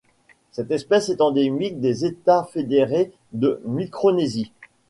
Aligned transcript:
Cette 0.51 0.71
espèce 0.71 1.09
est 1.09 1.21
endémique 1.21 1.79
des 1.79 2.05
États 2.05 2.45
fédérés 2.45 3.11
de 3.33 3.61
Micronésie. 3.65 4.51